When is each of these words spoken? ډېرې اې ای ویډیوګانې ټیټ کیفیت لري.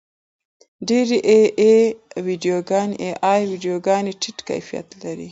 ډېرې 0.87 1.17
اې 1.29 1.39
ای 1.61 1.75
ویډیوګانې 3.63 4.13
ټیټ 4.21 4.37
کیفیت 4.49 4.87
لري. 5.03 5.29